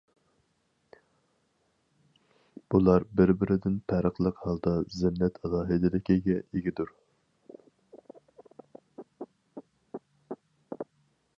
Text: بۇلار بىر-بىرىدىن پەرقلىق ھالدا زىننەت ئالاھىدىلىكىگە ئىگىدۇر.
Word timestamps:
بۇلار 2.75 3.03
بىر-بىرىدىن 3.19 3.75
پەرقلىق 3.91 4.41
ھالدا 4.45 4.73
زىننەت 5.01 5.37
ئالاھىدىلىكىگە 5.43 6.39
ئىگىدۇر. 6.53 6.93